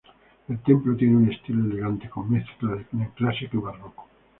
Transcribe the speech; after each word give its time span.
El 0.47 0.57
templo 0.63 0.95
tiene 0.95 1.15
un 1.15 1.31
estilo 1.31 1.63
elegante 1.63 2.09
con 2.09 2.31
mezcla 2.31 2.71
del 2.73 2.87
neoclásico 2.91 3.57
y 3.57 3.59
barroco. 3.59 4.07